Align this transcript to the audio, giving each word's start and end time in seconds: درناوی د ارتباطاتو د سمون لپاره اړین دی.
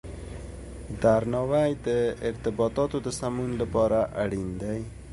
درناوی 1.01 1.69
د 1.87 1.89
ارتباطاتو 2.27 2.97
د 3.05 3.07
سمون 3.19 3.49
لپاره 3.61 3.99
اړین 4.23 4.49
دی. 4.61 4.79